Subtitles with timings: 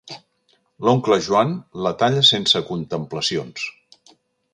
[0.87, 1.51] L'oncle Joan
[1.87, 3.67] la talla sense contemplacions.